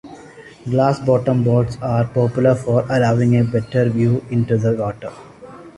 Glass-bottom 0.65 1.43
boats 1.43 1.77
are 1.79 2.05
popular 2.07 2.55
for 2.55 2.83
allowing 2.89 3.37
a 3.37 3.43
better 3.43 3.87
view 3.87 4.25
into 4.31 4.57
the 4.57 4.73
water. 4.75 5.11